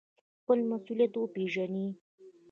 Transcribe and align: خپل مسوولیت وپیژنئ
خپل 0.41 0.59
مسوولیت 0.69 1.13
وپیژنئ 1.17 1.87